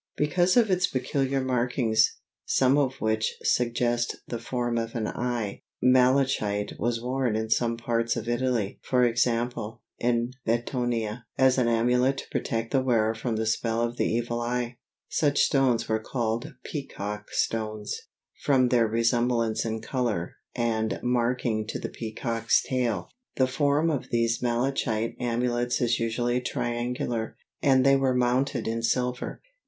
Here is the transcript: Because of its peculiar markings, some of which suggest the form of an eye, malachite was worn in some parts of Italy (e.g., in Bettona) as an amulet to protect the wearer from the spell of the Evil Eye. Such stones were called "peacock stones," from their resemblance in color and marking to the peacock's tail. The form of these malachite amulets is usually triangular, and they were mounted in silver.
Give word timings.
Because 0.17 0.57
of 0.57 0.71
its 0.71 0.87
peculiar 0.87 1.41
markings, 1.41 2.17
some 2.43 2.75
of 2.75 2.95
which 3.01 3.37
suggest 3.43 4.15
the 4.27 4.39
form 4.39 4.79
of 4.79 4.95
an 4.95 5.05
eye, 5.07 5.61
malachite 5.79 6.73
was 6.79 6.99
worn 6.99 7.35
in 7.35 7.51
some 7.51 7.77
parts 7.77 8.15
of 8.15 8.27
Italy 8.27 8.79
(e.g., 8.83 9.31
in 9.99 10.31
Bettona) 10.43 11.25
as 11.37 11.59
an 11.59 11.67
amulet 11.67 12.17
to 12.17 12.23
protect 12.31 12.71
the 12.71 12.81
wearer 12.81 13.13
from 13.13 13.35
the 13.35 13.45
spell 13.45 13.83
of 13.83 13.97
the 13.97 14.07
Evil 14.11 14.41
Eye. 14.41 14.77
Such 15.07 15.39
stones 15.41 15.87
were 15.87 15.99
called 15.99 16.53
"peacock 16.65 17.29
stones," 17.29 17.95
from 18.41 18.69
their 18.69 18.87
resemblance 18.87 19.63
in 19.65 19.81
color 19.81 20.37
and 20.55 20.99
marking 21.03 21.67
to 21.67 21.77
the 21.79 21.89
peacock's 21.89 22.63
tail. 22.63 23.11
The 23.35 23.45
form 23.45 23.91
of 23.91 24.09
these 24.09 24.41
malachite 24.41 25.15
amulets 25.19 25.79
is 25.79 25.99
usually 25.99 26.41
triangular, 26.41 27.37
and 27.61 27.85
they 27.85 27.95
were 27.95 28.15
mounted 28.15 28.67
in 28.67 28.81
silver. 28.81 29.43